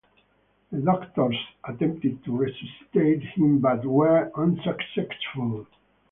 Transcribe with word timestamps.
The 0.71 0.79
doctors 0.79 1.35
attempted 1.63 2.23
to 2.23 2.35
resuscitate 2.35 3.21
him 3.35 3.59
but 3.59 3.85
were 3.85 4.31
unsuccessful. 4.35 5.67